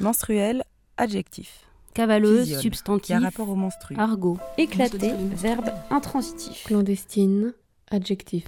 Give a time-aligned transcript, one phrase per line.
[0.00, 0.62] Menstruel,
[0.96, 1.64] adjectif.
[1.94, 3.06] Cavaleuse, substantif.
[3.06, 3.96] Qui a rapport au menstru.
[3.96, 4.38] Argot.
[4.56, 6.64] Éclaté, verbe intransitif.
[6.64, 7.54] Clandestine,
[7.90, 8.44] adjectif.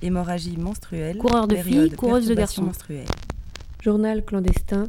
[0.00, 1.18] Hémorragie menstruelle.
[1.18, 2.62] Coureur de filles, coureuse de garçons.
[2.62, 3.04] menstruelle.
[3.82, 4.88] Journal clandestin,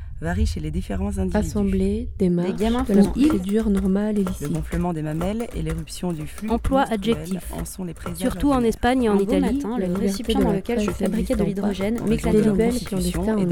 [0.21, 1.37] varie chez les différents individus.
[1.37, 4.51] assemblée, démarche, gamins de la procédure normale et Le licite.
[4.53, 7.51] gonflement des mamelles et l'éruption du flux Emploi adjectif.
[7.53, 8.61] en sont les Surtout en.
[8.61, 9.55] Espagne et en beau Italie.
[9.55, 13.47] matin, le récipient dans lequel je fabriquais de l'hydrogène m'éclatait de en Il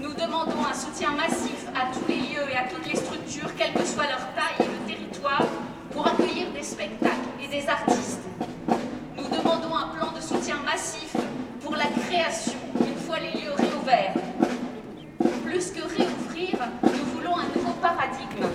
[0.00, 3.72] Nous demandons un soutien massif à tous les lieux et à toutes les structures, quelle
[3.74, 5.44] que soit leur taille et le territoire,
[5.92, 8.24] pour accueillir des spectacles et des artistes.
[9.16, 11.14] Nous demandons un plan de soutien massif
[11.64, 14.12] pour la création, une fois les lieux réouverts.
[15.44, 18.46] Plus que réouvrir, nous voulons un nouveau paradigme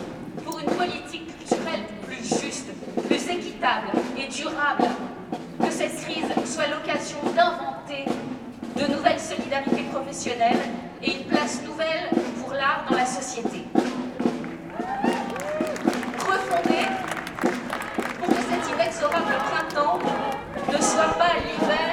[0.46, 2.68] pour une politique culturelle plus juste,
[3.08, 4.86] plus équitable et durable.
[5.60, 8.06] Que cette crise soit l'occasion d'inventer
[8.76, 10.62] de nouvelles solidarités professionnelles
[11.02, 12.10] et une place nouvelle
[12.40, 13.66] pour l'art dans la société.
[16.20, 16.86] Refonder
[18.20, 20.00] pour que cet inexorable printemps
[20.72, 21.89] ne soit pas l'hiver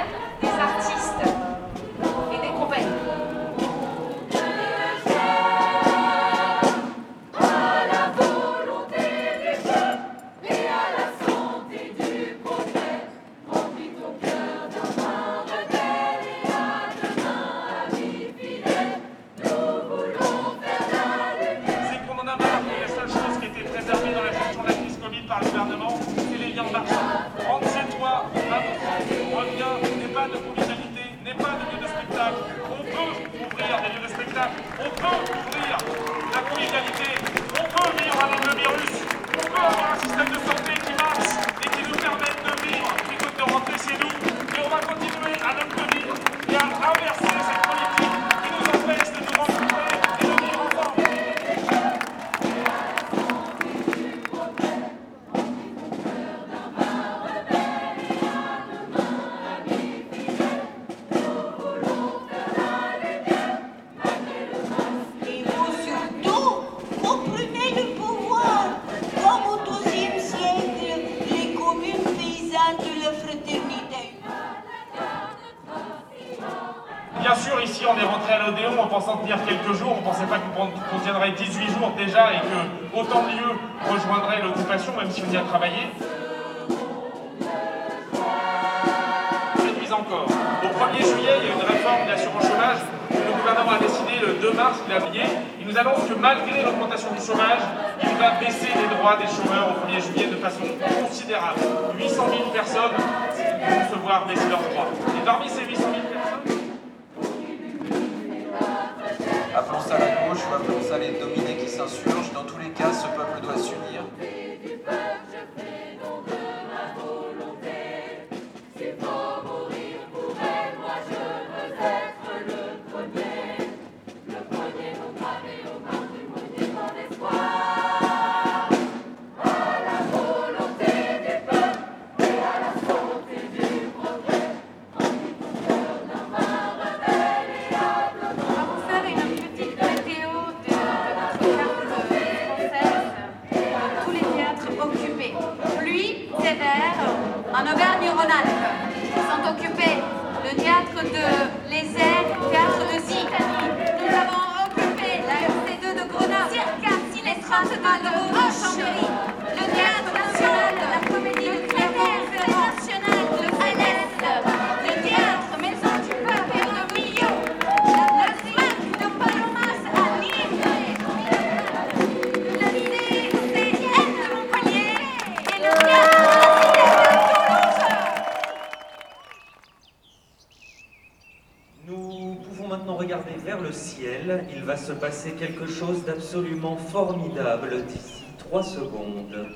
[185.31, 189.47] quelque chose d'absolument formidable d'ici trois secondes.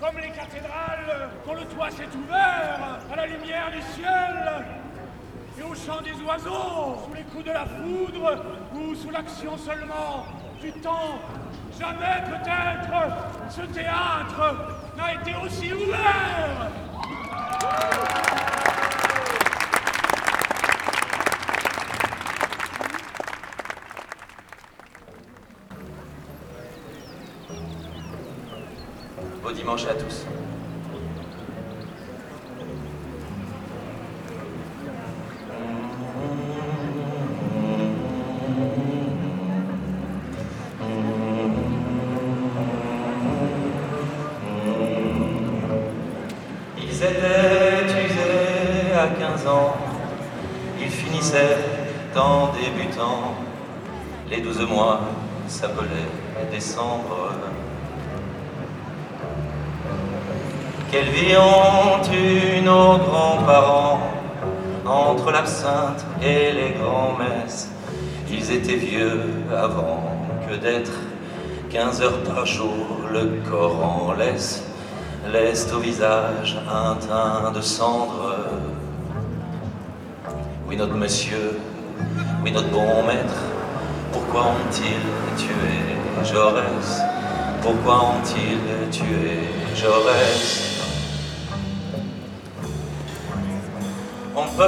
[0.00, 4.64] Comme les cathédrales, quand le toit s'est ouvert à la lumière du ciel
[5.58, 8.44] et au chant des oiseaux, sous les coups de la foudre
[8.74, 10.24] ou sous l'action seulement
[10.60, 11.18] du temps.
[11.78, 14.56] Jamais peut-être ce théâtre
[14.96, 16.70] n'a été aussi ouvert.
[29.80, 30.26] Dimanche à tous.
[46.78, 49.76] Ils étaient usés à 15 ans,
[50.80, 51.56] ils finissaient
[52.16, 53.34] en débutant.
[54.28, 55.00] Les 12 mois
[55.48, 55.86] s'appelaient
[56.52, 57.30] décembre.
[60.90, 64.00] Quelle vie ont eu nos grands-parents
[64.84, 67.68] entre l'absinthe et les grands-messes
[68.28, 69.22] Ils étaient vieux
[69.56, 70.02] avant
[70.48, 70.90] que d'être
[71.70, 72.74] 15 heures par jour,
[73.12, 74.64] le corps en laisse,
[75.32, 78.34] laisse au visage un teint de cendre.
[80.68, 81.60] Oui, notre monsieur,
[82.42, 83.40] oui, notre bon maître,
[84.12, 87.00] pourquoi ont-ils tué Jaurès?
[87.62, 89.38] Pourquoi ont-ils tué
[89.76, 90.69] Jaurès?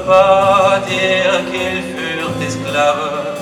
[0.00, 3.36] Pas dire qu'ils furent esclaves,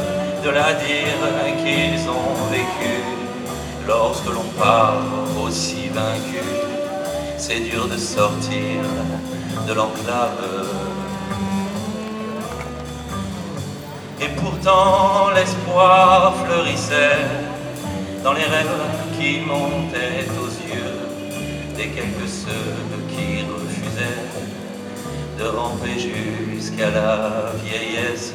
[0.44, 1.22] de la dire
[1.62, 2.96] qu'ils ont vécu.
[3.86, 5.02] Lorsque l'on part
[5.44, 6.42] aussi vaincu,
[7.38, 8.82] c'est dur de sortir
[9.66, 10.66] de l'enclave.
[14.20, 17.26] Et pourtant l'espoir fleurissait
[18.22, 18.66] dans les rêves
[19.18, 20.98] qui montaient aux yeux
[21.76, 22.76] des quelques ceux
[23.08, 23.44] qui
[25.40, 28.34] de ramper jusqu'à la vieillesse.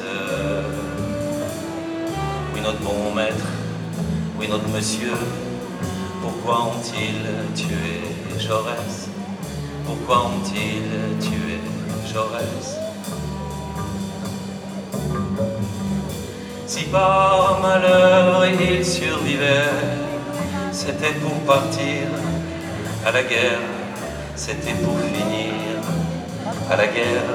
[2.52, 3.46] Oui, notre bon maître,
[4.38, 5.12] oui, notre monsieur,
[6.20, 9.08] pourquoi ont-ils tué Jaurès?
[9.86, 11.60] Pourquoi ont-ils tué
[12.12, 12.76] Jaurès?
[16.66, 19.70] Si par malheur il survivait,
[20.72, 22.08] c'était pour partir
[23.06, 23.60] à la guerre,
[24.34, 25.75] c'était pour finir
[26.70, 27.30] à la guerre.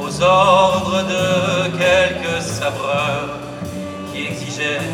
[0.00, 3.38] Aux ordres de quelques sabreurs
[4.12, 4.88] qui exigeaient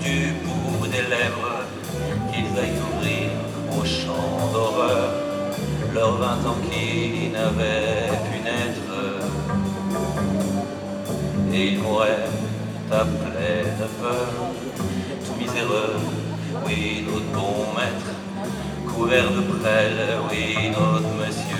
[0.00, 1.60] du bout des lèvres
[2.30, 3.30] qu'ils aillent ouvrir
[3.78, 5.10] au champ d'horreur
[5.94, 8.92] leurs vingt ans qui n'avaient pu naître.
[11.52, 12.28] Et ils mouraient
[12.90, 14.28] à pleine peur,
[15.24, 15.96] tout miséreux,
[16.66, 18.12] oui, notre bon maître
[18.94, 21.51] couvert de prêle, oui, notre monsieur.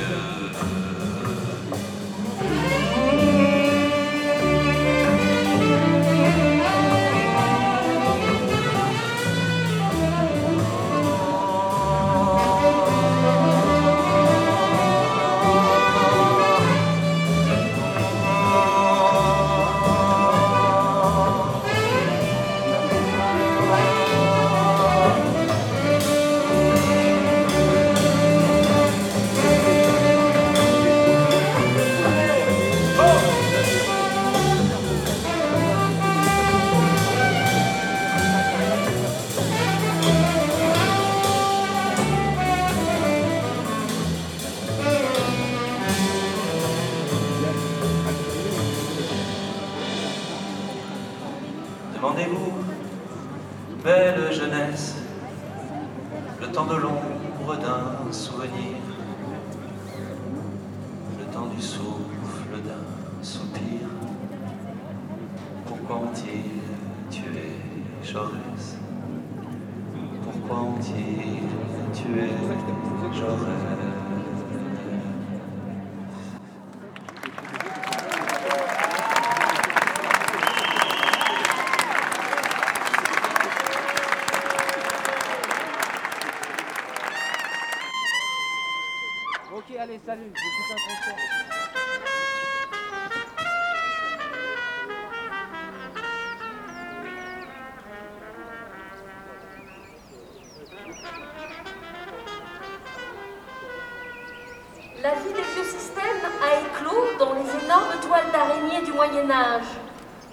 [105.02, 109.66] La vie des vieux systèmes a éclos dans les énormes toiles d'araignée du Moyen Âge.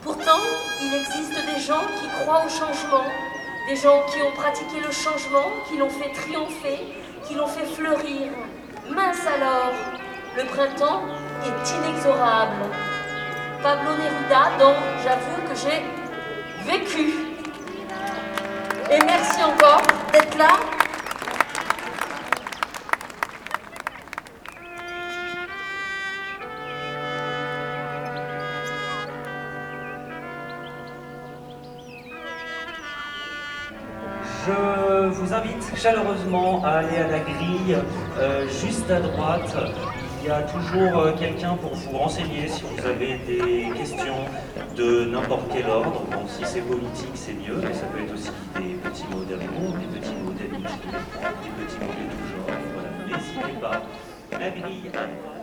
[0.04, 0.42] Pourtant,
[0.80, 3.06] il existe des gens qui croient au changement,
[3.68, 6.94] des gens qui ont pratiqué le changement, qui l'ont fait triompher,
[7.28, 8.32] qui l'ont fait fleurir.
[8.92, 9.74] Mince alors,
[10.38, 11.02] le printemps
[11.44, 12.70] est inexorable.
[13.64, 15.82] Pablo Neruda, dont j'avoue que j'ai
[16.72, 17.16] vécu.
[18.92, 19.82] Et merci encore
[20.14, 20.69] d'être là.
[35.80, 37.78] chaleureusement à aller à la grille
[38.18, 39.56] euh, juste à droite.
[40.22, 44.26] Il y a toujours euh, quelqu'un pour vous renseigner si vous avez des questions
[44.76, 46.04] de n'importe quel ordre.
[46.12, 49.74] Bon, si c'est politique, c'est mieux, mais ça peut être aussi des petits mots d'amour,
[49.80, 52.58] des petits mots d'amitié, des petits mots de tout genre.
[52.74, 53.18] Voilà.
[53.18, 53.82] N'hésitez pas.
[54.32, 55.39] La grille à droite.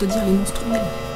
[0.00, 1.09] de dire les monstres.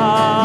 [0.00, 0.37] Ah,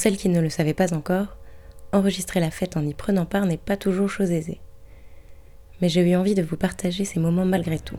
[0.00, 1.36] celles qui ne le savaient pas encore,
[1.92, 4.58] enregistrer la fête en y prenant part n'est pas toujours chose aisée.
[5.82, 7.98] Mais j'ai eu envie de vous partager ces moments malgré tout.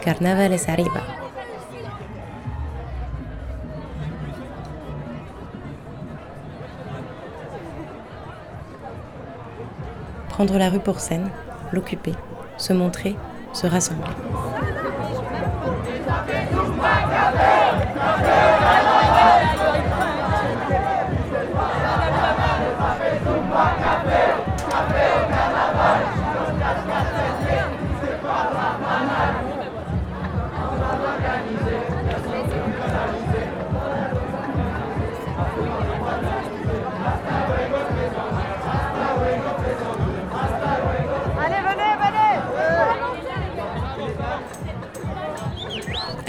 [0.00, 1.02] Carnavales arriba.
[10.28, 11.28] Prendre la rue pour scène,
[11.72, 12.14] l'occuper,
[12.56, 13.16] se montrer,
[13.52, 14.29] se rassembler.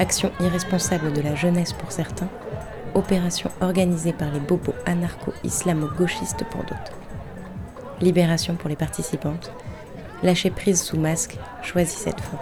[0.02, 2.28] Action irresponsable de la jeunesse pour certains,
[2.96, 6.98] opération organisée par les bobos anarcho-islamo-gauchistes pour d'autres.
[8.02, 9.52] Libération pour les participantes,
[10.24, 12.40] lâcher prise sous masque, choisis cette fois.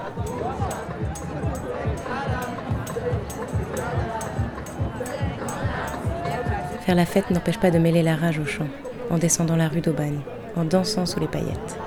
[6.85, 8.69] Faire la fête n'empêche pas de mêler la rage au chant,
[9.09, 10.21] en descendant la rue d'Aubagne,
[10.55, 11.77] en dansant sous les paillettes.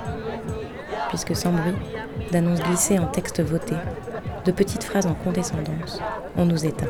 [1.09, 1.73] Puisque sans bruit,
[2.31, 3.73] d'annonces glissées en texte voté,
[4.45, 5.99] de petites phrases en condescendance,
[6.37, 6.87] on nous éteint.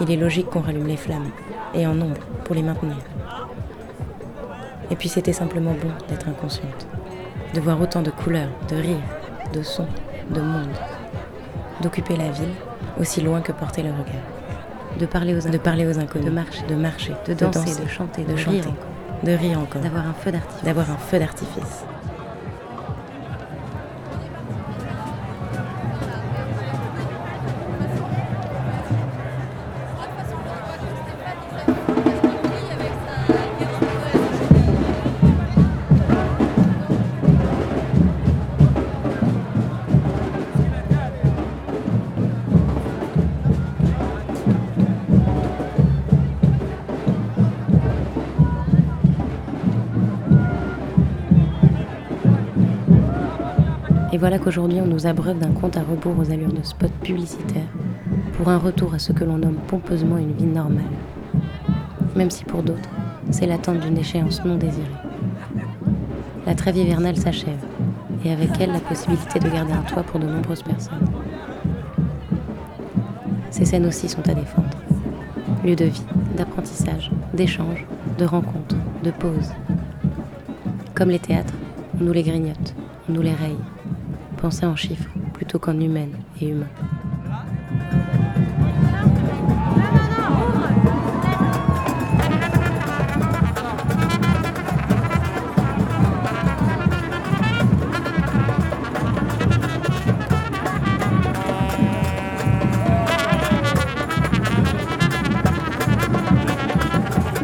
[0.00, 1.30] Il est logique qu'on rallume les flammes,
[1.74, 2.96] et en nombre, pour les maintenir.
[4.90, 6.86] Et puis c'était simplement bon d'être inconsciente,
[7.54, 8.96] de voir autant de couleurs, de rires,
[9.52, 9.88] de sons,
[10.30, 10.68] de monde,
[11.80, 12.54] d'occuper la ville
[13.00, 16.62] aussi loin que porter le regard, de parler aux, de parler aux inconnus, de marcher,
[16.68, 18.74] de marcher, de danser, de chanter, de, chanter,
[19.22, 21.84] de rire encore, d'avoir un feu d'artifice, d'avoir un feu d'artifice.
[54.32, 57.68] Voilà qu'aujourd'hui on nous abreuve d'un compte à rebours aux allures de spot publicitaire
[58.32, 60.86] pour un retour à ce que l'on nomme pompeusement une vie normale.
[62.16, 62.88] Même si pour d'autres,
[63.30, 64.88] c'est l'attente d'une échéance non désirée.
[66.46, 67.62] La trêve hivernale s'achève,
[68.24, 71.10] et avec elle la possibilité de garder un toit pour de nombreuses personnes.
[73.50, 74.78] Ces scènes aussi sont à défendre.
[75.62, 76.06] Lieu de vie,
[76.38, 77.84] d'apprentissage, d'échange,
[78.16, 79.52] de rencontres, de pauses.
[80.94, 81.52] Comme les théâtres,
[82.00, 82.74] on nous les grignote,
[83.10, 83.58] on nous les raye
[84.42, 86.66] penser en chiffres plutôt qu'en humaines et humains.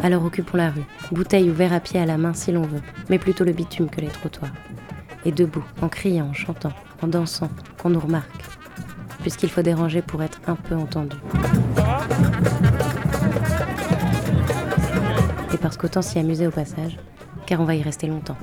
[0.03, 0.81] Alors occupons la rue,
[1.13, 3.89] bouteille ou verre à pied à la main si l'on veut, mais plutôt le bitume
[3.89, 4.51] que les trottoirs.
[5.25, 7.49] Et debout, en criant, en chantant, en dansant,
[7.81, 8.43] qu'on nous remarque,
[9.21, 11.17] puisqu'il faut déranger pour être un peu entendu.
[15.53, 16.97] Et parce qu'autant s'y amuser au passage,
[17.45, 18.37] car on va y rester longtemps.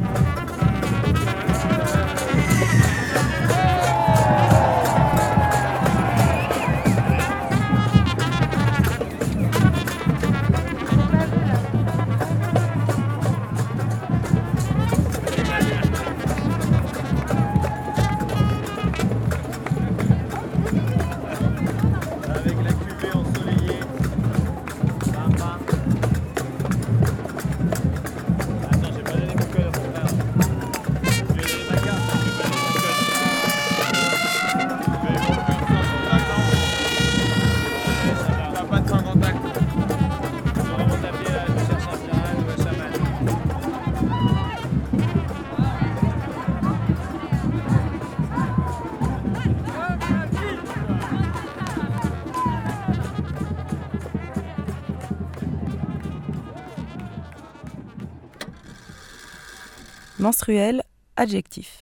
[61.17, 61.81] Adjectif.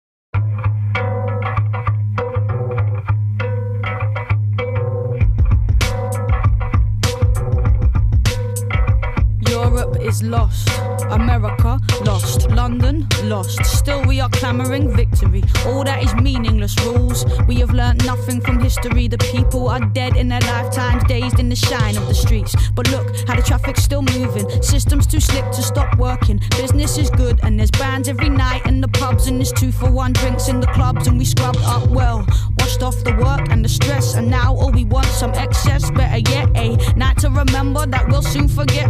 [9.48, 10.70] Europe is lost.
[11.12, 12.50] America lost.
[12.50, 13.64] London lost.
[13.64, 14.87] Still, we are clamoring
[15.26, 15.44] victory.
[15.66, 17.26] All that is meaningless rules.
[17.48, 19.08] We have learnt nothing from history.
[19.08, 22.56] The people are dead in their lifetimes, dazed in the shine of the streets.
[22.72, 24.50] But look how the traffic's still moving.
[24.62, 26.40] Systems too slick to stop working.
[26.52, 29.90] Business is good, and there's bands every night in the pubs, and there's two for
[29.90, 32.26] one drinks in the clubs, and we scrubbed up well.
[32.60, 35.90] Washed off the work and the stress, and now all we want some excess.
[35.92, 38.90] Better yet, a night to remember that we'll soon forget.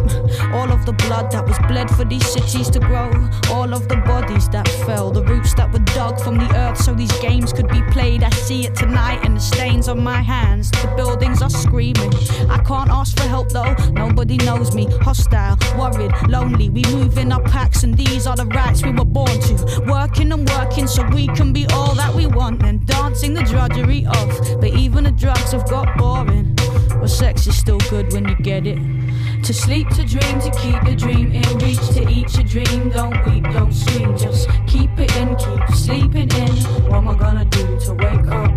[0.53, 3.09] All of the blood that was bled for these cities to grow,
[3.51, 6.93] all of the bodies that fell, the roots that were dug from the earth so
[6.93, 8.23] these games could be played.
[8.23, 10.71] I see it tonight and the stains on my hands.
[10.71, 12.13] The buildings are screaming.
[12.49, 14.85] I can't ask for help though, nobody knows me.
[15.01, 16.69] Hostile, worried, lonely.
[16.69, 19.83] We move in our packs, and these are the rights we were born to.
[19.87, 24.05] Working and working so we can be all that we want, and dancing the drudgery
[24.05, 24.59] of.
[24.61, 26.55] But even the drugs have got boring.
[26.99, 28.79] But sex is still good when you get it.
[29.43, 32.89] To sleep, to dream, to keep the dream in reach, to eat your dream.
[32.89, 36.55] Don't weep, don't scream, just keep it in, keep sleeping in.
[36.89, 38.56] What am I gonna do to wake up?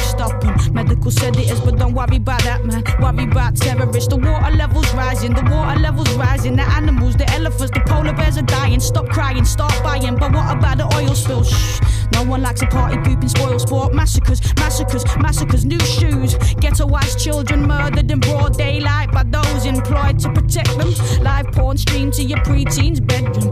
[0.01, 2.83] and medical said it is, but don't worry about that, man.
[2.99, 4.09] Worry about terrorists.
[4.09, 6.55] The water levels rising, the water levels rising.
[6.55, 8.79] The animals, the elephants, the polar bears are dying.
[8.79, 10.15] Stop crying, start buying.
[10.15, 11.43] But what about the oil spill?
[11.43, 11.79] Shh.
[12.13, 13.93] No one likes a party pooping spoil sport.
[13.93, 15.65] Massacres, massacres, massacres.
[15.65, 16.35] New shoes.
[16.61, 20.93] Ghettoized children murdered in broad daylight by those employed to protect them.
[21.23, 23.51] Live porn streamed to your preteen's bedroom.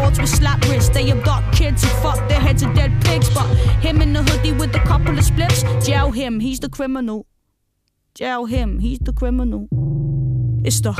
[0.00, 0.90] With slap wrists.
[0.90, 3.28] They abduct kids who fuck their heads of dead pigs.
[3.32, 3.46] But
[3.80, 7.26] him in the hoodie with a couple of spliffs, jail him, he's the criminal.
[8.14, 9.68] Jail him, he's the criminal.
[10.64, 10.92] It's the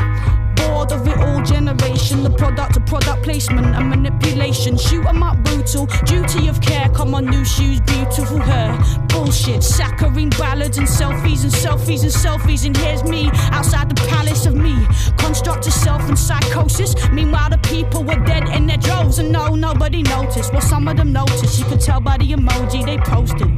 [0.61, 2.23] bored of it all generation.
[2.23, 4.77] The product of product placement and manipulation.
[4.77, 5.87] Shoot 'em up brutal.
[6.05, 8.79] Duty of care, come on, new shoes, beautiful hair.
[9.09, 12.65] Bullshit, saccharine ballads and selfies and selfies and selfies.
[12.67, 14.75] And here's me outside the palace of me.
[15.17, 16.95] Construct a self and psychosis.
[17.13, 19.19] Meanwhile, the people were dead in their droves.
[19.19, 20.53] And no, nobody noticed.
[20.53, 21.59] Well, some of them noticed.
[21.59, 23.51] You could tell by the emoji they posted.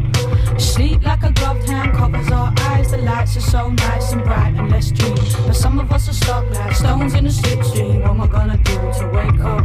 [0.60, 2.90] Sleep like a gloved hand covers our eyes.
[2.90, 5.16] The lights are so nice and bright and let's dream.
[5.46, 8.00] But some of us are stuck like in.
[8.02, 9.64] What am I gonna do to wake up?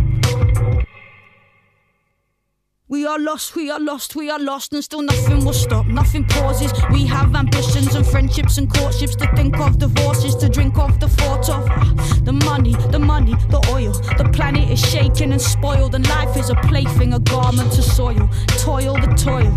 [2.90, 6.24] We are lost, we are lost, we are lost, and still nothing will stop, nothing
[6.24, 6.72] pauses.
[6.90, 11.10] We have ambitions and friendships and courtships to think of, divorces to drink of, the
[11.10, 13.92] thought of ah, the money, the money, the oil.
[14.18, 18.30] The planet is shaken and spoiled, and life is a plaything, a garment to soil.
[18.48, 19.52] Toil, the toil.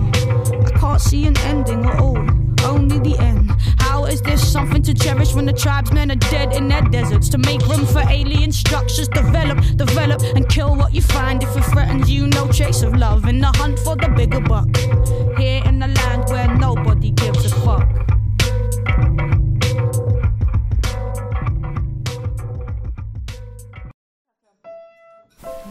[0.67, 2.19] I can't see an ending at all,
[2.65, 3.53] only the end.
[4.11, 7.29] How is this something to cherish when the tribesmen are dead in their deserts?
[7.29, 11.63] To make room for alien structures, develop, develop, and kill what you find if it
[11.67, 12.27] threatens you.
[12.27, 14.67] No trace of love in the hunt for the bigger buck.
[15.39, 17.87] Here in the land where nobody gives a fuck.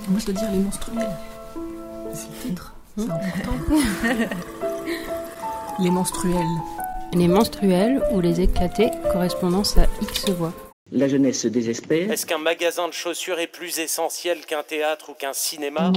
[0.07, 1.17] Moi, je dois dire les menstruels.
[2.13, 3.75] C'est le titre, c'est important.
[5.79, 6.78] les menstruels.
[7.13, 10.53] Les menstruels ou les éclatés, correspondance à X voix.
[10.91, 12.11] La jeunesse se désespère.
[12.11, 15.91] Est-ce qu'un magasin de chaussures est plus essentiel qu'un théâtre ou qu'un cinéma?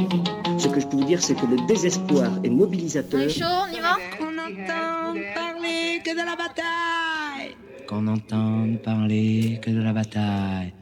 [0.58, 3.28] Ce que je peux vous dire, c'est que le désespoir est mobilisateur.
[3.28, 3.96] chaud, on y va?
[4.20, 7.56] On entend parler que de la bataille.
[7.86, 10.72] Qu'on n'entende parler que de la bataille.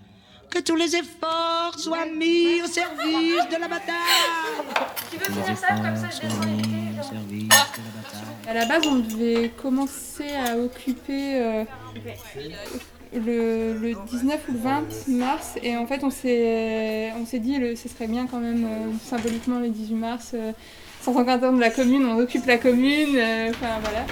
[0.51, 3.95] Que tous les efforts soient mis au service de la bataille.
[5.11, 7.49] Tu veux finir ça comme ça je descends les pieds
[8.49, 11.65] À la base, on devait commencer à occuper euh,
[13.15, 17.59] le, le 19 ou le 20 mars et en fait on s'est on s'est dit
[17.59, 20.53] le, ce serait bien quand même euh, symboliquement le 18 mars euh,
[21.03, 24.05] 550 ans de la commune, on occupe la commune, euh, enfin voilà.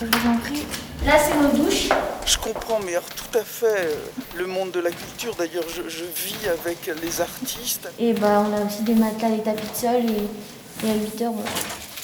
[0.00, 0.62] Je vous en prie.
[1.04, 1.88] Là, c'est nos douches.
[2.26, 3.94] Je comprends, mais alors, tout à fait euh,
[4.36, 5.34] le monde de la culture.
[5.36, 7.88] D'ailleurs, je, je vis avec les artistes.
[7.98, 11.22] Et bah, on a aussi des matelas, des tapis de sol et, et à 8
[11.22, 11.50] heures, voilà.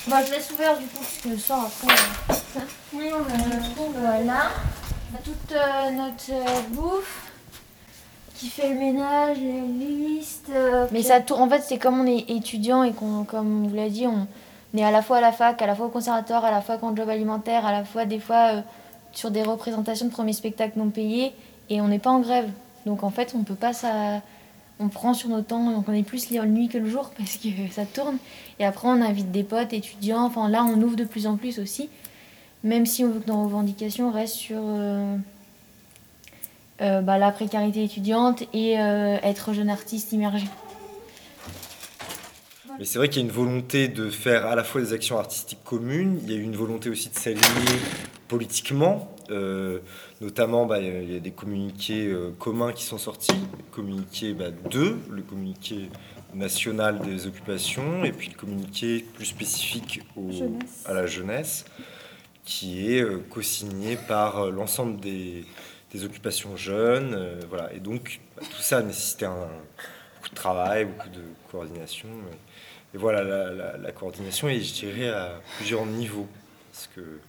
[0.08, 1.94] Bah, je laisse ouvert du coup, parce que le soir après.
[2.56, 2.60] euh,
[2.94, 4.50] oui, on a Voilà.
[5.12, 7.22] On a toute euh, notre euh, bouffe
[8.36, 9.60] qui fait le ménage, les
[10.06, 10.48] listes.
[10.54, 11.42] euh, Mais ça tourne.
[11.42, 14.26] En fait, c'est comme on est étudiant et qu'on, comme on vous l'a dit, on
[14.78, 16.78] est à la fois à la fac, à la fois au conservatoire, à la fois
[16.82, 18.62] en job alimentaire, à la fois des fois euh,
[19.12, 21.32] sur des représentations de premiers spectacles non payés
[21.68, 22.48] et on n'est pas en grève.
[22.86, 24.20] Donc en fait, on peut pas ça.
[24.80, 27.10] On prend sur nos temps, donc on est plus lié la nuit que le jour
[27.18, 28.16] parce que ça tourne.
[28.58, 30.24] Et après, on invite des potes, étudiants.
[30.24, 31.88] Enfin, là, on ouvre de plus en plus aussi.
[32.64, 35.16] Même si on veut que nos revendications restent sur euh,
[36.80, 40.46] euh, bah, la précarité étudiante et être jeune artiste immergé.
[42.78, 45.18] Mais c'est vrai qu'il y a une volonté de faire à la fois des actions
[45.18, 47.78] artistiques communes, il y a eu une volonté aussi de s'aligner
[48.28, 49.80] politiquement, euh,
[50.20, 54.50] notamment bah, il y a- des communiqués euh, communs qui sont sortis, le communiqué bah,
[54.70, 55.90] 2, le communiqué
[56.34, 60.30] national des occupations, et puis le communiqué plus spécifique au-
[60.86, 61.64] à la jeunesse,
[62.44, 65.44] qui est euh, co-signé par euh, l'ensemble des,
[65.92, 67.38] des occupations jeunes.
[67.50, 67.72] voilà.
[67.74, 69.34] Et donc bah, tout ça a nécessité un,
[70.16, 72.08] beaucoup de travail, beaucoup de coordination.
[72.94, 76.28] Et voilà, la, coordination est, je dirais, à plusieurs niveaux.
[76.72, 77.20] Parce que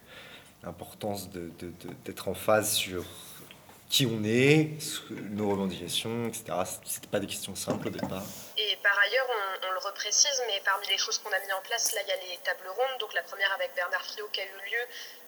[0.64, 3.04] l'importance d'être en phase sur
[3.90, 4.72] qui on est,
[5.30, 6.46] nos revendications, etc.
[6.84, 8.24] C'était pas des questions simples au départ.
[8.58, 11.94] Et par ailleurs, on, le reprécise, mais parmi les choses qu'on a mis en place,
[11.94, 13.00] là, il y a les tables rondes.
[13.00, 14.84] Donc la première avec Bernard Friot qui a eu lieu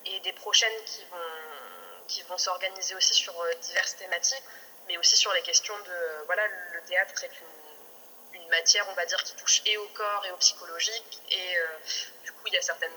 [0.08, 4.44] et des prochaines qui vont, qui vont s'organiser aussi sur euh, diverses thématiques,
[4.88, 5.92] mais aussi sur les questions de...
[5.92, 6.44] euh, Voilà,
[6.74, 7.55] le théâtre est une,
[8.46, 11.20] une matière, on va dire, qui touche et au corps et au psychologique.
[11.32, 11.66] Et euh,
[12.24, 12.94] du coup, il y a certaines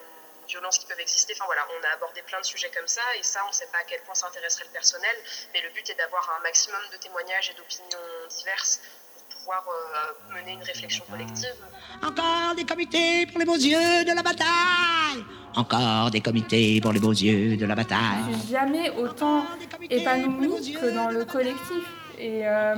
[0.47, 1.35] violences qui peuvent exister.
[1.37, 3.69] Enfin voilà, on a abordé plein de sujets comme ça, et ça, on ne sait
[3.73, 5.15] pas à quel point ça intéresserait le personnel,
[5.53, 7.99] mais le but est d'avoir un maximum de témoignages et d'opinions
[8.31, 8.81] diverses
[9.29, 11.55] pour pouvoir euh, mener une réflexion collective.
[12.03, 15.25] Encore des comités pour les beaux yeux de la bataille.
[15.55, 18.39] Encore des comités pour les beaux yeux de la Je bataille.
[18.41, 19.45] suis jamais autant
[19.91, 21.85] épanouie que dans le collectif.
[22.19, 22.75] Et, euh,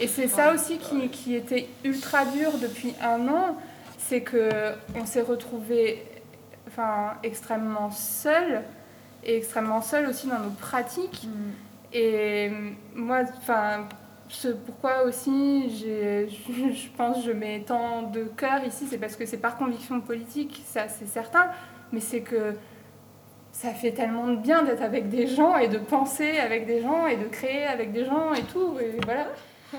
[0.00, 3.56] et c'est ça aussi qui, qui était ultra dur depuis un an,
[3.98, 4.48] c'est que
[4.96, 6.02] on s'est retrouvé
[6.66, 8.62] enfin, extrêmement seul
[9.24, 11.28] et extrêmement seul aussi dans nos pratiques.
[11.92, 12.50] Et
[12.94, 13.88] moi, enfin,
[14.28, 16.26] ce pourquoi aussi je,
[16.72, 20.00] je pense que je mets tant de cœur ici, c'est parce que c'est par conviction
[20.00, 21.48] politique, ça c'est certain,
[21.92, 22.54] mais c'est que
[23.52, 27.06] ça fait tellement de bien d'être avec des gens et de penser avec des gens
[27.06, 28.76] et de créer avec des gens et tout.
[28.80, 29.26] Et voilà.
[29.72, 29.78] Il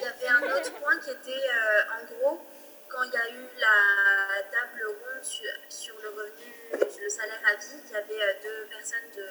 [0.00, 2.40] y avait un autre point qui était, euh, en gros,
[2.88, 7.54] quand il y a eu la table ronde sur, sur le revenu, le salaire à
[7.54, 9.28] vie, il y avait euh, deux personnes de,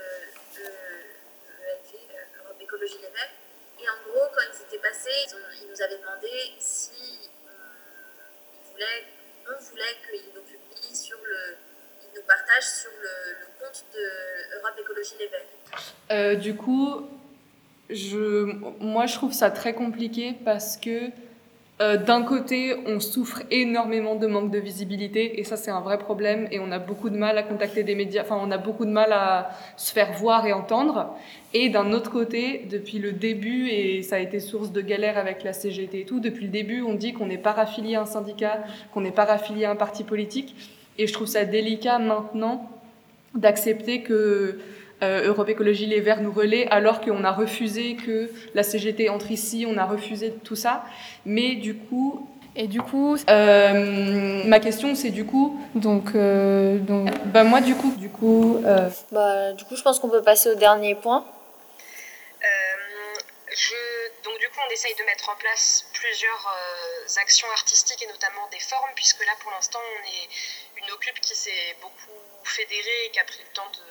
[0.62, 3.34] de euh, Europe Écologie Les Verts.
[3.82, 5.26] Et en gros, quand ils étaient passés,
[5.62, 6.92] ils, nous avaient demandé si
[7.46, 7.50] on,
[8.54, 9.06] ils voulaient,
[9.50, 11.58] on voulait qu'ils nous publient sur le,
[12.16, 13.10] nous partagent sur le,
[13.60, 16.38] compte de Europe Écologie Les Verts.
[16.40, 17.10] Du coup,
[17.90, 21.12] je, moi je trouve ça très compliqué parce que
[21.82, 25.98] euh, d'un côté, on souffre énormément de manque de visibilité et ça c'est un vrai
[25.98, 28.86] problème et on a beaucoup de mal à contacter des médias, enfin on a beaucoup
[28.86, 31.14] de mal à se faire voir et entendre.
[31.54, 35.44] Et d'un autre côté, depuis le début, et ça a été source de galère avec
[35.44, 38.06] la CGT et tout, depuis le début on dit qu'on n'est pas raffilié à un
[38.06, 40.56] syndicat, qu'on n'est pas raffilié à un parti politique
[40.98, 42.70] et je trouve ça délicat maintenant
[43.34, 44.60] d'accepter que
[45.04, 49.32] euh, Europe Écologie Les Verts nous relaie alors qu'on a refusé que la CGT entre
[49.32, 50.86] ici, on a refusé tout ça.
[51.26, 57.10] Mais du coup, et du coup, euh, ma question c'est du coup, donc, euh, donc,
[57.26, 60.50] bah moi du coup, du coup, euh, Bah, du coup, je pense qu'on peut passer
[60.50, 61.26] au dernier point.
[63.56, 68.08] Je- donc du coup, on essaye de mettre en place plusieurs euh, actions artistiques et
[68.08, 72.12] notamment des formes, puisque là, pour l'instant, on est une occupe qui s'est beaucoup
[72.44, 73.86] fédérée et qui a pris le temps de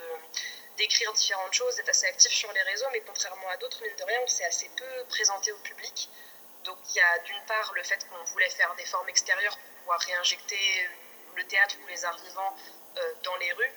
[0.77, 4.05] d'écrire différentes choses, d'être assez actif sur les réseaux, mais contrairement à d'autres, mine de
[4.05, 6.09] rien, on s'est assez peu présenté au public.
[6.65, 9.71] Donc il y a d'une part le fait qu'on voulait faire des formes extérieures pour
[9.81, 10.89] pouvoir réinjecter
[11.37, 12.57] le théâtre ou les arts vivants
[12.97, 13.73] euh, dans les rues.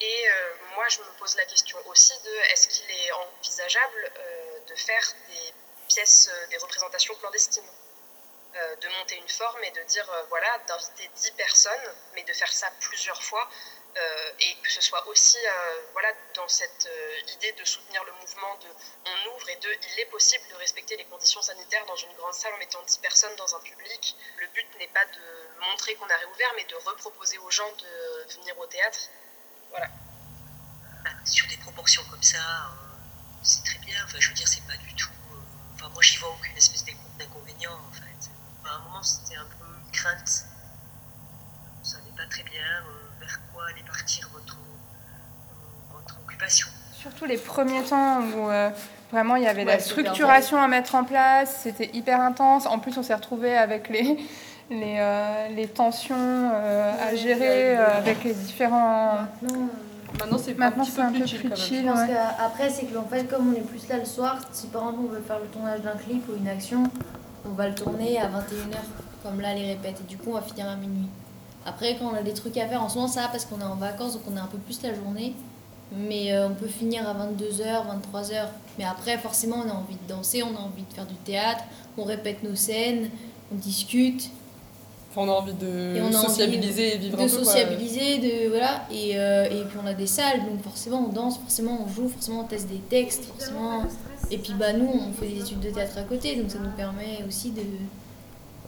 [0.00, 4.60] Et euh, moi, je me pose la question aussi de est-ce qu'il est envisageable euh,
[4.66, 5.54] de faire des
[5.88, 7.70] pièces, des représentations clandestines?
[8.80, 12.66] De monter une forme et de dire, voilà, d'inviter 10 personnes, mais de faire ça
[12.80, 13.46] plusieurs fois,
[13.96, 18.12] euh, et que ce soit aussi euh, voilà, dans cette euh, idée de soutenir le
[18.12, 18.66] mouvement de
[19.06, 22.34] on ouvre et de il est possible de respecter les conditions sanitaires dans une grande
[22.34, 24.16] salle en mettant 10 personnes dans un public.
[24.38, 28.32] Le but n'est pas de montrer qu'on a réouvert, mais de reproposer aux gens de
[28.34, 29.00] venir au théâtre.
[29.70, 29.88] Voilà.
[31.24, 32.38] sur des proportions comme ça,
[33.42, 33.96] c'est très bien.
[34.04, 35.10] Enfin, je veux dire, c'est pas du tout.
[35.74, 38.30] Enfin, moi, j'y vois aucune espèce d'incon- d'inconvénient, en fait.
[38.64, 40.44] À un moment, c'était un peu une crainte.
[41.80, 42.84] On savait pas très bien
[43.56, 46.68] vers quoi allait partir votre, euh, votre occupation.
[47.00, 48.70] surtout les premiers temps où euh,
[49.12, 52.66] vraiment il y avait Ouais, la structuration à mettre en place, c'était hyper intense.
[52.66, 54.18] En plus, on s'est retrouvé avec les,
[54.70, 59.18] les, euh, les tensions euh, à gérer euh, avec les différents.
[60.18, 61.64] Maintenant, c'est Maintenant, un petit peu un plus peu chill, plus quand même.
[61.66, 61.82] chill.
[61.82, 62.14] Je pense ouais.
[62.38, 65.12] qu'après, c'est qu'en fait, comme on est plus là le soir, si par exemple on
[65.12, 66.84] veut faire le tournage d'un clip ou une action,
[67.44, 68.76] on va le tourner à 21h,
[69.22, 71.08] comme là les répètes, et du coup on va finir à minuit.
[71.66, 73.60] Après, quand on a des trucs à faire, en ce moment ça va parce qu'on
[73.60, 75.34] est en vacances, donc on a un peu plus la journée,
[75.92, 78.46] mais euh, on peut finir à 22h, 23h.
[78.78, 81.64] Mais après, forcément, on a envie de danser, on a envie de faire du théâtre,
[81.98, 83.10] on répète nos scènes,
[83.52, 84.30] on discute.
[85.10, 87.32] Enfin, on a envie de Et on a sociabiliser envie et vivre de un peu.
[87.34, 87.44] quoi.
[87.44, 91.38] sociabiliser, de voilà, et, euh, et puis on a des salles, donc forcément on danse,
[91.38, 93.84] forcément on joue, forcément on teste des textes, forcément.
[94.30, 96.70] Et puis bah nous on fait des études de théâtre à côté, donc ça nous
[96.76, 97.62] permet aussi de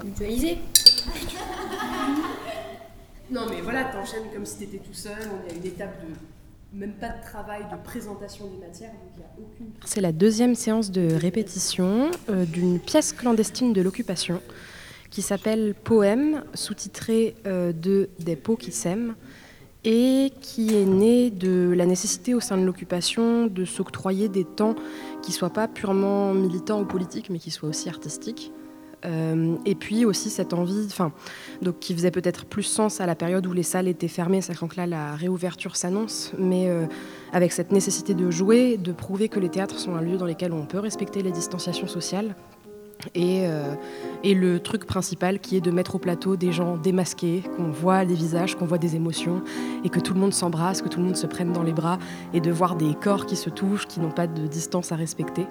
[0.04, 0.58] mutualiser.
[3.30, 5.18] Non, mais voilà, t'enchaînes comme si t'étais tout seul.
[5.32, 6.14] On à une étape de
[6.72, 9.66] même pas de travail, de présentation des matières, donc il n'y a aucune.
[9.84, 14.42] C'est la deuxième séance de répétition euh, d'une pièce clandestine de l'occupation
[15.10, 19.14] qui s'appelle Poème, sous-titré euh, de Des peaux qui s'aiment,
[19.84, 24.74] et qui est née de la nécessité au sein de l'occupation de s'octroyer des temps
[25.22, 28.52] qui soient pas purement militants ou politiques, mais qui soient aussi artistiques.
[29.04, 31.12] Euh, et puis aussi cette envie, enfin,
[31.80, 34.76] qui faisait peut-être plus sens à la période où les salles étaient fermées, sachant que
[34.76, 36.86] là la réouverture s'annonce, mais euh,
[37.32, 40.52] avec cette nécessité de jouer, de prouver que les théâtres sont un lieu dans lequel
[40.52, 42.34] on peut respecter les distanciations sociales.
[43.14, 43.74] Et, euh,
[44.24, 48.02] et le truc principal qui est de mettre au plateau des gens démasqués, qu'on voit
[48.02, 49.40] les visages, qu'on voit des émotions,
[49.84, 52.00] et que tout le monde s'embrasse, que tout le monde se prenne dans les bras,
[52.34, 55.46] et de voir des corps qui se touchent, qui n'ont pas de distance à respecter.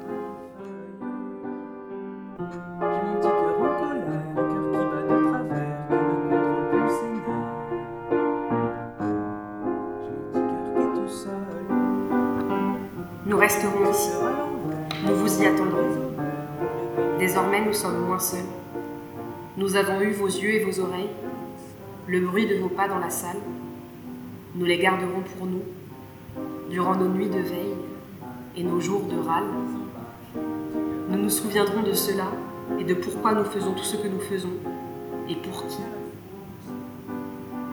[17.77, 18.39] sommes moins seuls.
[19.55, 21.09] Nous avons eu vos yeux et vos oreilles,
[22.07, 23.37] le bruit de vos pas dans la salle.
[24.55, 25.61] Nous les garderons pour nous,
[26.71, 27.75] durant nos nuits de veille
[28.55, 29.45] et nos jours de râle.
[31.09, 32.31] Nous nous souviendrons de cela
[32.79, 34.53] et de pourquoi nous faisons tout ce que nous faisons
[35.29, 35.81] et pour qui.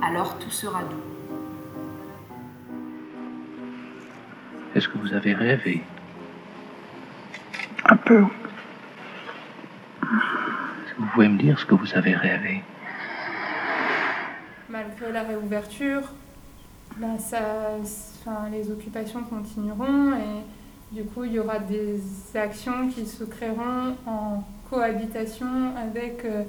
[0.03, 0.97] Alors tout sera doux.
[4.75, 5.83] Est-ce que vous avez rêvé?
[7.87, 8.25] Un peu.
[10.99, 12.63] Vous pouvez me dire ce que vous avez rêvé
[14.69, 16.03] Malgré la réouverture,
[16.97, 17.17] bah,
[18.51, 22.01] les occupations continueront et du coup il y aura des
[22.35, 26.45] actions qui se créeront en cohabitation avec euh,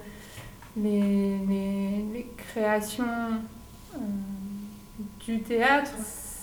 [0.77, 3.05] les, créations
[3.95, 3.97] euh,
[5.25, 5.91] du théâtre.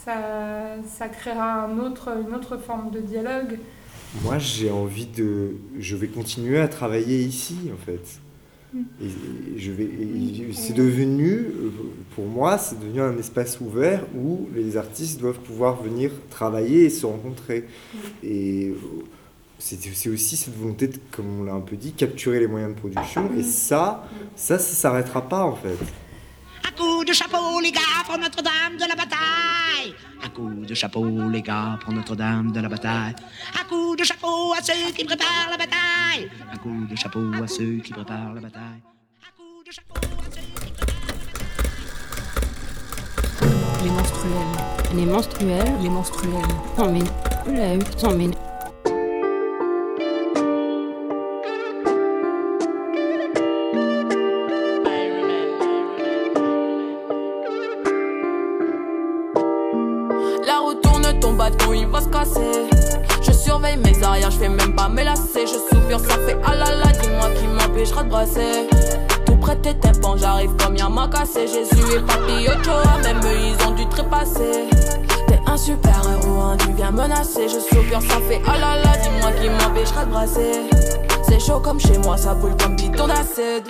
[0.05, 3.59] Ça, créera une autre forme de dialogue.
[4.21, 5.57] Moi, j'ai envie de.
[5.79, 8.21] Je vais continuer à travailler ici, en fait.
[8.75, 9.85] Et, et je vais.
[9.85, 11.71] et c'est devenu, euh,
[12.15, 16.91] pour moi, c'est devenu un espace ouvert où les artistes doivent pouvoir venir travailler et
[16.91, 17.65] se rencontrer.
[18.23, 18.77] Et euh,
[19.59, 22.79] c'est aussi cette volonté, de, comme on l'a un peu dit, capturer les moyens de
[22.79, 23.31] production.
[23.39, 25.79] Et ça, ça, ça s'arrêtera pas, en fait.
[26.65, 29.95] Un coup de chapeau, les gars, pour Notre-Dame de la bataille.
[30.25, 33.15] Un coup de chapeau, les gars, pour Notre-Dame de la bataille.
[33.61, 36.31] Un coup de chapeau à ceux qui préparent la bataille.
[36.53, 38.83] Un coup de chapeau à ceux qui préparent la bataille.
[43.83, 44.33] Les menstruels.
[44.95, 45.75] Les menstruels.
[45.83, 46.55] Les menstruels.
[46.79, 47.03] Oh mais,
[47.51, 48.15] oula, putain,
[64.13, 65.47] arrières, je fais même pas lacets.
[65.47, 68.69] Je soupire, ça fait ah là là, dis-moi qui m'empêchera de brasser.
[69.27, 71.47] Tout près tes tympans, j'arrive comme y'a m'a cassé.
[71.47, 74.69] Jésus et Papi Ochoa, même eux ils ont dû trépasser.
[75.27, 77.49] T'es un super héros, hein, tu viens menacer.
[77.49, 80.53] Je soupire, ça fait ah là là, dis-moi qui m'empêchera de brasser.
[81.29, 83.67] C'est chaud comme chez moi, ça brûle comme bidon d'acide.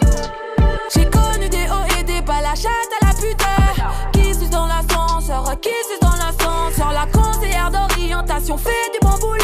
[0.95, 3.93] J'ai connu des hauts et des bas, la chatte à la putain.
[4.13, 6.93] Qui suce dans l'ascenseur, qui suce dans l'ascenseur.
[6.93, 9.42] La conseillère d'orientation fait du bon boulot.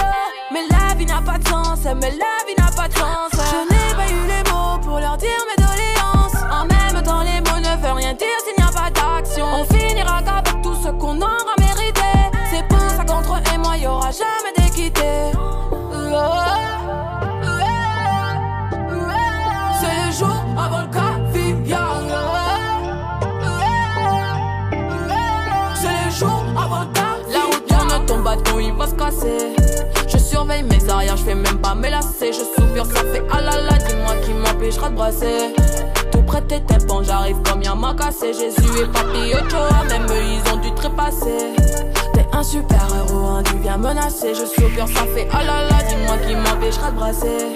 [1.09, 2.58] N'a pas de sens, mais la vie
[30.63, 32.33] Mes arrières, je fais même pas mes lacets.
[32.33, 35.55] Je soupire, ça fait ah là là, dis-moi qui m'empêchera de brasser.
[36.11, 38.33] Tout près tes tympans, j'arrive comme y'a m'a cassé.
[38.33, 41.55] Jésus et Papi Ochoa, même eux ils ont dû trépasser.
[42.13, 44.35] T'es un super héros, hein, tu viens menacer.
[44.35, 47.55] Je soupire, ça fait ah là là, dis-moi qui m'empêchera de brasser.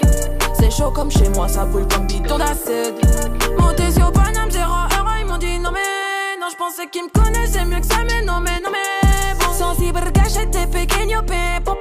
[0.57, 2.95] C'est chaud comme chez moi, ça brûle comme bidon d'acide.
[3.59, 7.09] Montez au Paname, zéro heure, ils m'ont dit non mais non, je pensais qu'ils me
[7.09, 9.51] connaissaient mieux que ça, mais non mais non mais bon.
[9.53, 11.77] Sensible, gâchette, t'es pequeño, pepo,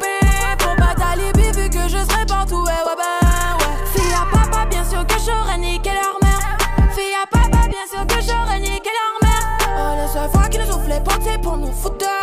[1.93, 3.87] je serai partout, ouais, ouais, ben ouais.
[3.93, 6.57] Fille à papa, bien sûr que j'aurais niqué leur mère.
[6.95, 9.59] Fille à papa, bien sûr que j'aurais niqué leur mère.
[9.77, 12.22] Oh, la seule fois qu'ils nous portes, c'est pour nous foutre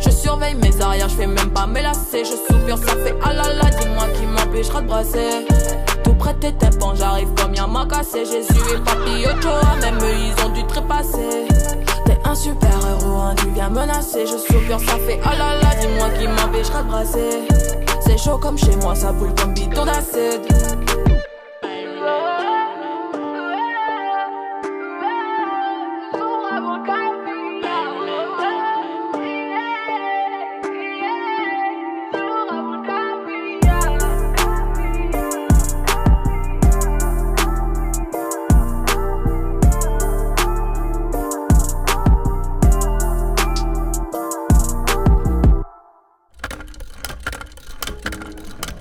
[0.00, 2.24] Je surveille mes arrières, je fais même pas mes lacets.
[2.24, 5.46] Je soupire, ça fait ah là là, dis-moi qui m'empêchera de brasser.
[6.04, 8.24] Tout près de tes tympans, j'arrive comme y'a m'a cassé.
[8.26, 11.46] Jésus et Papi Ochoa, même eux ils ont dû trépasser.
[12.04, 14.26] T'es un super héros, hein, tu viens menacer.
[14.26, 17.48] Je soupire, ça fait ah là là, dis-moi qui m'empêchera de brasser.
[18.04, 20.99] C'est chaud comme chez moi, ça brûle comme bidon d'acide.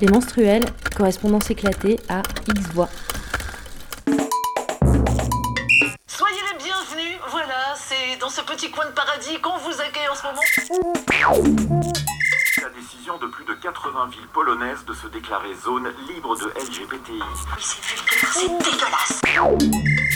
[0.09, 0.65] Les menstruels,
[0.97, 2.89] correspondance éclatée à X voix.
[6.07, 10.15] Soyez les bienvenus, voilà, c'est dans ce petit coin de paradis qu'on vous accueille en
[10.15, 10.41] ce moment.
[12.59, 17.21] La décision de plus de 80 villes polonaises de se déclarer zone libre de LGBTI.
[17.59, 19.21] C'est dégueulasse.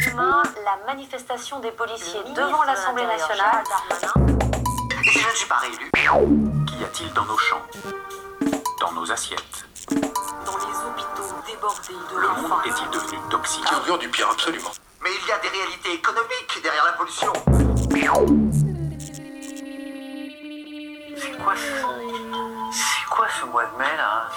[0.08, 3.64] Demain, la manifestation des policiers devant l'Assemblée nationale.
[5.06, 5.92] Et si je ne suis pas réélu
[6.66, 7.62] Qu'y a-t-il dans nos champs?
[13.44, 14.72] Carburant du pire, absolument.
[15.04, 17.34] Mais il Il y a des réalités économiques derrière la pollution.
[21.18, 21.62] C'est quoi ce...
[22.72, 24.30] C'est quoi ce mois de mai là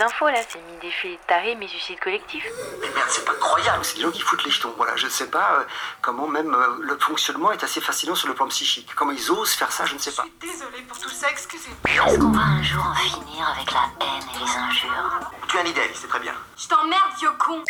[0.00, 2.44] Infos là, c'est mis défilé de tarés, mais suicide collectif.
[2.80, 4.72] Mais merde, c'est pas croyable, c'est des gens qui foutent les jetons.
[4.76, 5.64] Voilà, je sais pas euh,
[6.00, 8.88] comment même euh, le fonctionnement est assez fascinant sur le plan psychique.
[8.96, 10.24] Comment ils osent faire ça, je ne sais pas.
[10.40, 11.68] Désolée pour tout ça, excusez.
[11.86, 15.60] Est-ce qu'on va un jour en finir avec la haine et les injures Tu as
[15.60, 16.34] une idée, c'est très bien.
[16.56, 17.62] Je t'emmerde, vieux con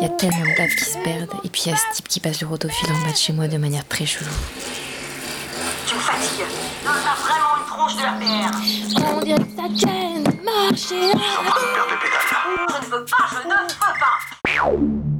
[0.00, 2.08] Il y a tellement de qui se perdent, et puis il y a ce type
[2.08, 4.30] qui passe le rotophile en bas de chez moi de manière très chelou.
[5.88, 6.44] Tu me fatigues.
[6.84, 8.52] Non, t'as vraiment une tronche de RPR.
[9.06, 11.12] On dirait que ta chaîne marchait.
[11.12, 11.16] Je
[12.76, 14.18] ne veux pas, je ne veux pas.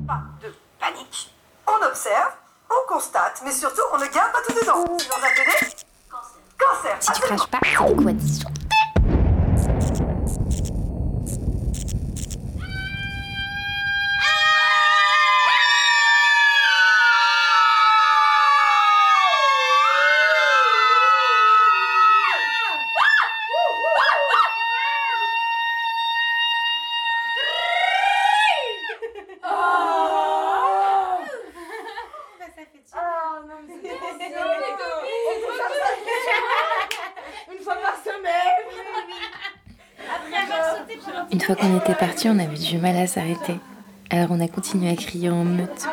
[0.07, 0.49] Pas de
[0.79, 1.33] panique.
[1.67, 2.33] On observe,
[2.69, 4.85] on constate, mais surtout, on ne garde pas tout dedans.
[4.99, 5.57] Tu nous as appelé
[6.59, 6.97] Cancer.
[7.01, 8.58] Si tu craches pas, c'est des
[42.19, 43.55] parti, on avait du mal à s'arrêter.
[44.11, 45.87] Alors on a continué à crier en meute.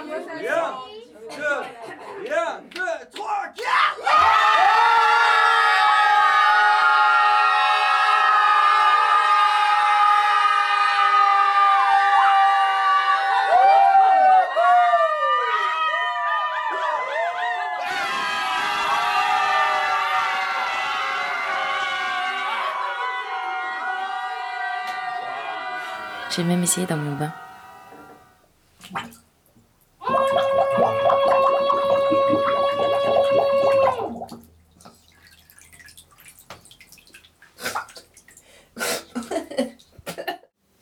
[26.36, 27.31] J'ai même essayé dans mon bain.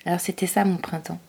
[0.06, 1.20] Alors c'était ça mon printemps,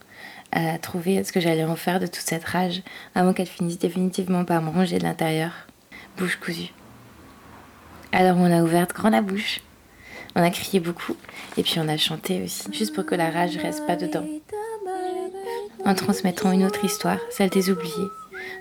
[0.52, 2.80] à trouver ce que j'allais en faire de toute cette rage
[3.14, 5.52] avant qu'elle finisse définitivement par me ronger de l'intérieur,
[6.16, 6.72] bouche cousue.
[8.10, 9.60] Alors on a ouvert grand la bouche,
[10.36, 11.16] on a crié beaucoup
[11.56, 14.26] et puis on a chanté aussi, juste pour que la rage reste pas dedans.
[15.84, 18.08] En transmettant une autre histoire, celle des oubliés,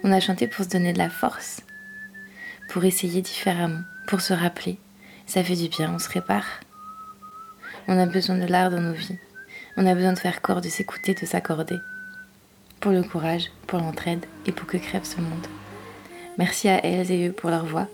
[0.03, 1.61] on a chanté pour se donner de la force,
[2.69, 4.77] pour essayer différemment, pour se rappeler.
[5.25, 6.45] Ça fait du bien, on se répare.
[7.87, 9.17] On a besoin de l'art dans nos vies.
[9.77, 11.79] On a besoin de faire corps, de s'écouter, de s'accorder.
[12.79, 15.47] Pour le courage, pour l'entraide et pour que crève ce monde.
[16.37, 17.87] Merci à elles et eux pour leur voix.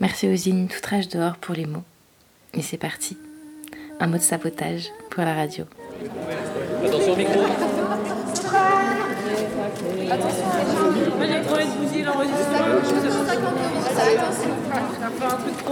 [0.00, 1.84] Merci aux Zine tout rage dehors pour les mots.
[2.56, 3.16] Et c'est parti.
[4.00, 5.64] Un mot de sabotage pour la radio.
[6.84, 7.40] Attention au micro.
[10.10, 10.44] Attention,
[11.16, 12.80] Moi j'ai trouvé de bousiller l'enregistrement.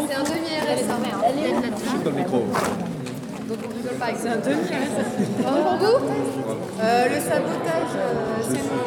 [0.09, 0.85] C'est un demi-RS.
[1.27, 1.53] Elle est
[2.05, 2.39] le micro.
[3.49, 4.97] Donc on rigole pas avec C'est un demi-RS.
[5.43, 5.99] pour vous
[6.83, 8.81] Euh, Le sabotage, euh, c'est bon.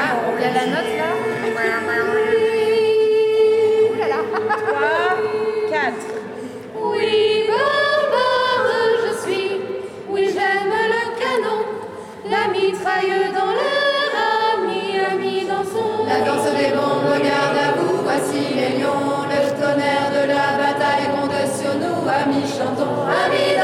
[0.00, 1.10] Ah, il y a la note là.
[16.08, 19.26] La danse des bombes, garde à vous, voici les lions.
[19.28, 23.57] Le tonnerre de la bataille gronde sur nous, amis chantons, amis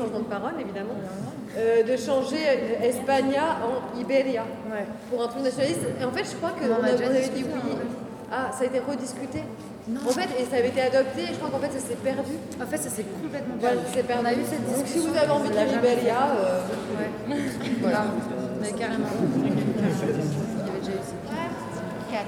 [0.00, 0.96] changement de parole, évidemment,
[1.56, 4.86] euh, de changer euh, Espagna en Iberia ouais.
[5.10, 5.80] pour un truc nationaliste.
[6.00, 7.60] Et en fait, je crois que qu'on avait dit hein.
[7.64, 7.74] oui.
[8.32, 9.42] Ah, ça a été rediscuté
[9.88, 10.00] non.
[10.06, 12.32] En fait, et ça avait été adopté, et je crois qu'en fait, ça s'est perdu.
[12.62, 13.78] En fait, ça s'est complètement perdu.
[13.78, 14.22] Ouais, perdu.
[14.22, 14.76] On a eu cette discussion.
[14.76, 16.28] Donc, si vous avez envie de la Liberia.
[16.36, 16.60] Euh...
[16.96, 17.36] Ouais.
[17.80, 18.04] voilà.
[18.60, 19.06] Bah, Mais carrément.
[19.36, 21.16] Il y avait déjà eu ça.
[21.32, 21.48] Ouais.
[22.12, 22.26] 4.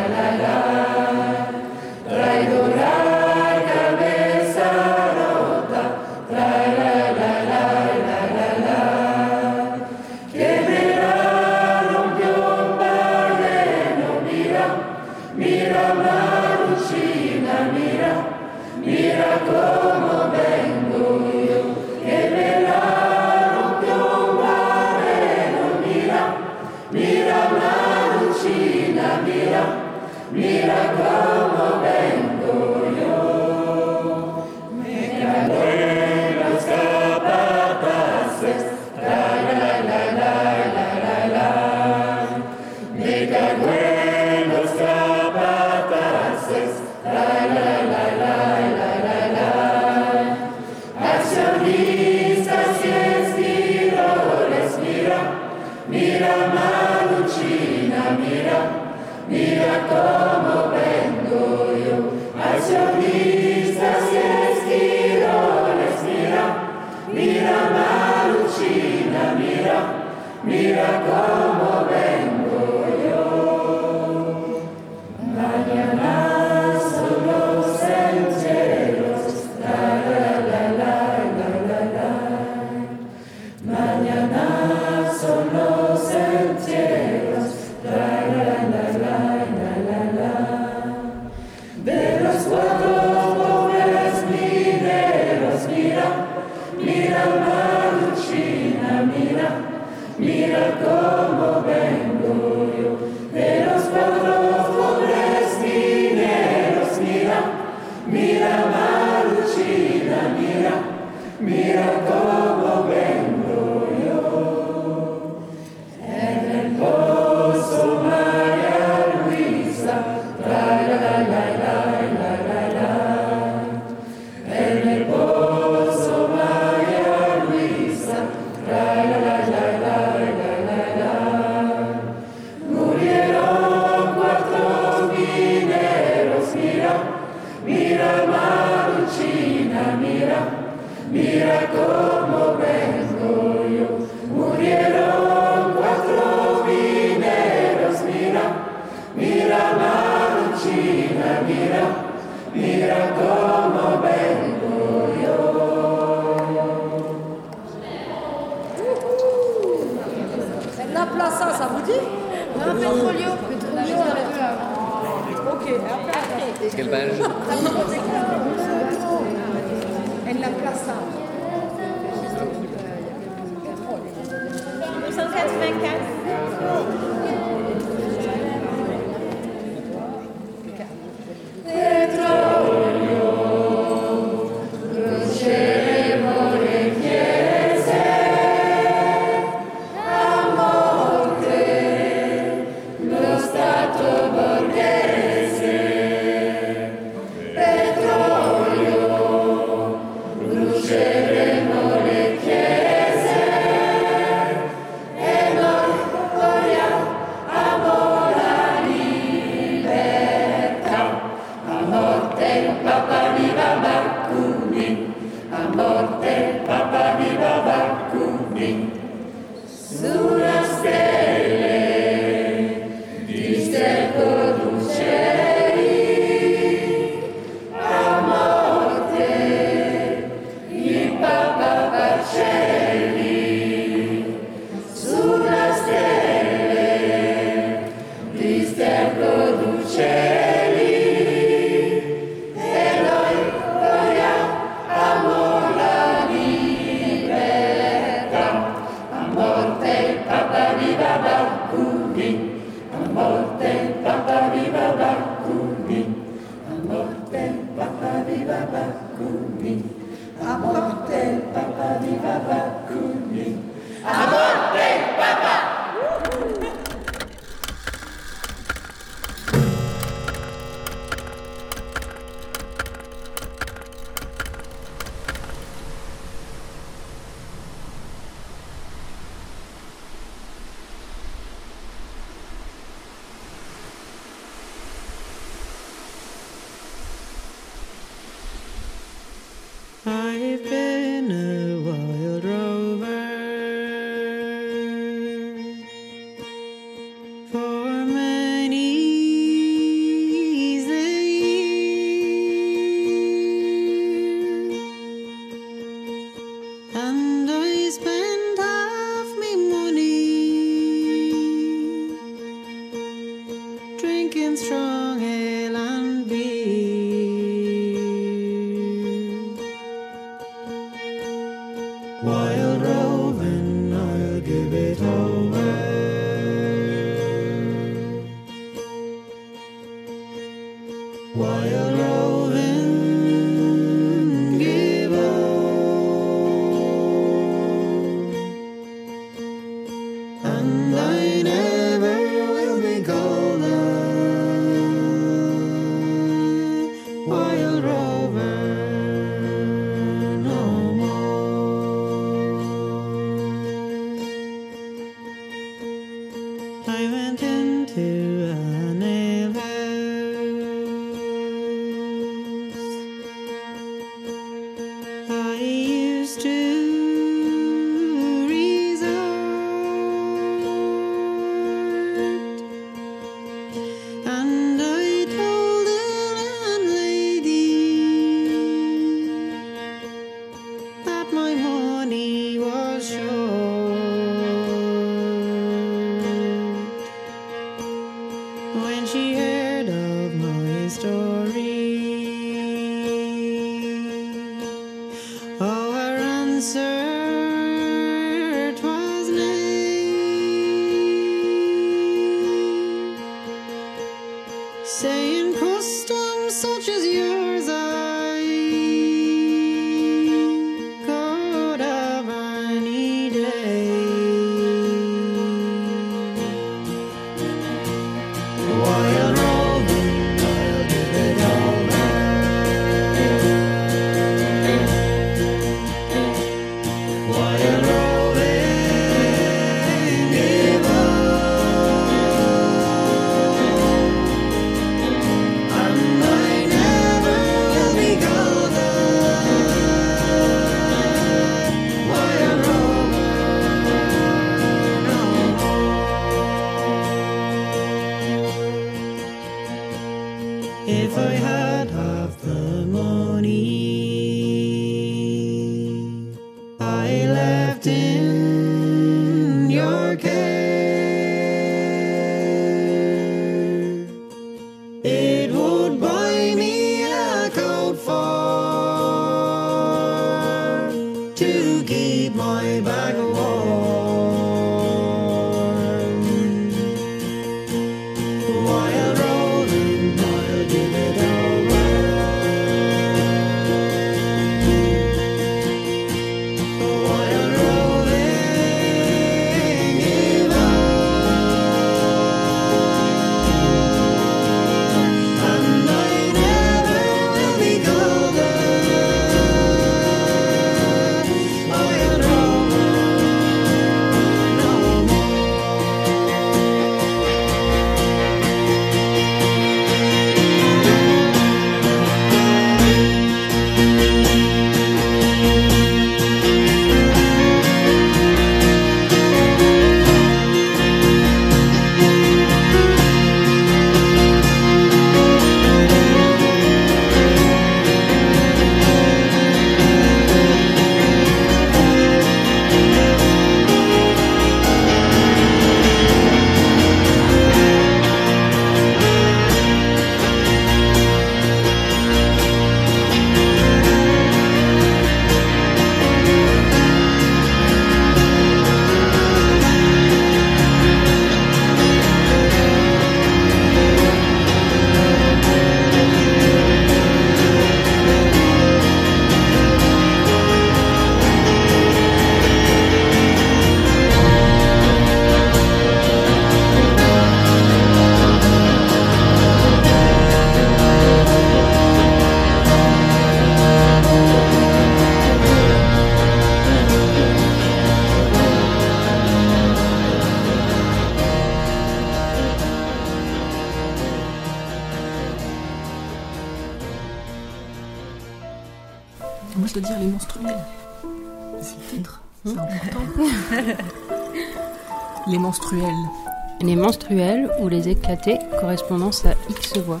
[597.62, 600.00] Ou les éclatés, correspondance à X voix.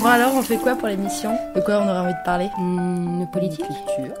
[0.00, 1.30] Bon alors, on fait quoi pour l'émission?
[1.54, 2.46] De quoi on aurait envie de parler?
[2.58, 3.64] De politique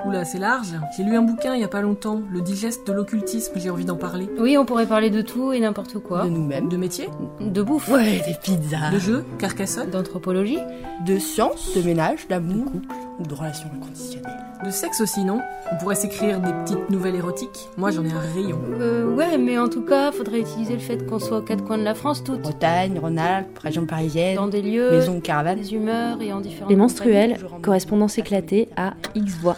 [0.06, 0.68] Oula, c'est large.
[0.96, 3.84] J'ai lu un bouquin il y a pas longtemps, Le digeste de l'occultisme, j'ai envie
[3.84, 4.28] d'en parler.
[4.38, 6.22] Oui, on pourrait parler de tout et n'importe quoi.
[6.22, 6.68] De nous-mêmes.
[6.68, 7.08] De métier
[7.40, 7.88] De bouffe.
[7.88, 8.90] Ouais, des pizzas.
[8.92, 10.60] De jeux Carcassonne D'anthropologie
[11.04, 12.66] De science, de ménage, d'amour,
[13.18, 14.21] ou de relations inconditionnelles.
[14.72, 15.38] Sexe aussi, non
[15.70, 17.68] On pourrait s'écrire des petites nouvelles érotiques.
[17.76, 18.58] Moi, j'en ai un rayon.
[18.80, 21.76] Euh, ouais, mais en tout cas, faudrait utiliser le fait qu'on soit aux quatre coins
[21.78, 22.40] de la France toutes.
[22.40, 25.58] Bretagne, Rhône-Alpes, région parisienne, Dans des lieux, maison de caravane.
[25.60, 29.56] des humeurs et en différents Les menstruels, correspondance éclatée à X voix.